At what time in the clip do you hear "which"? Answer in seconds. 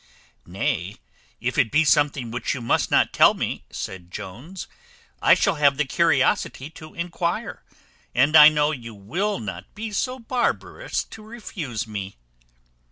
2.31-2.55